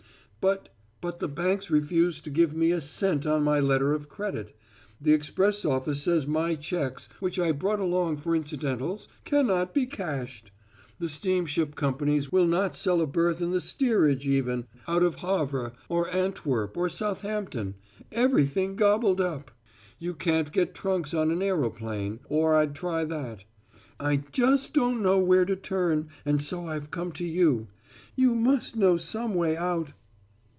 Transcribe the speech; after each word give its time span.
"But 0.43 0.69
but 1.01 1.19
the 1.19 1.27
banks 1.27 1.69
refuse 1.69 2.19
to 2.21 2.31
give 2.31 2.55
me 2.55 2.71
a 2.71 2.81
cent 2.81 3.27
on 3.27 3.43
my 3.43 3.59
letter 3.59 3.93
of 3.93 4.09
credit. 4.09 4.57
The 4.99 5.13
express 5.13 5.63
office 5.63 6.01
says 6.01 6.25
my 6.25 6.55
checks, 6.55 7.07
which 7.19 7.37
I 7.37 7.51
brought 7.51 7.79
along 7.79 8.17
for 8.17 8.35
incidentals, 8.35 9.07
can 9.23 9.45
not 9.45 9.71
be 9.71 9.85
cashed. 9.85 10.49
The 10.97 11.09
steamship 11.09 11.75
companies 11.75 12.31
will 12.31 12.47
not 12.47 12.75
sell 12.75 13.01
a 13.01 13.05
berth 13.05 13.39
in 13.39 13.51
the 13.51 13.61
steerage, 13.61 14.25
even, 14.25 14.65
out 14.87 15.03
of 15.03 15.17
Havre 15.17 15.73
or 15.87 16.09
Antwerp 16.09 16.75
or 16.75 16.89
Southampton 16.89 17.75
everything 18.11 18.75
gobbled 18.75 19.21
up. 19.21 19.51
You 19.99 20.15
can't 20.15 20.51
get 20.51 20.73
trunks 20.73 21.13
on 21.13 21.29
an 21.29 21.43
aeroplane, 21.43 22.19
or 22.29 22.55
I'd 22.55 22.73
try 22.73 23.03
that. 23.05 23.43
I 23.99 24.23
just 24.31 24.73
don't 24.73 25.03
know 25.03 25.19
where 25.19 25.45
to 25.45 25.55
turn, 25.55 26.09
and 26.25 26.41
so 26.41 26.65
I've 26.65 26.89
come 26.89 27.11
to 27.11 27.25
you. 27.25 27.67
You 28.15 28.33
must 28.33 28.75
know 28.75 28.97
some 28.97 29.35
way 29.35 29.55
out." 29.55 29.93